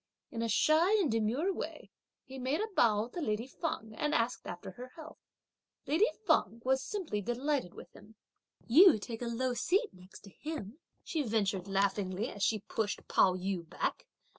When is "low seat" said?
9.27-9.93